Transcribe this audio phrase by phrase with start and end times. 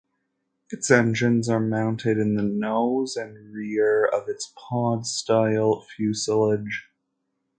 [0.71, 6.89] Its engines are mounted in the nose and rear of its pod-style fuselage.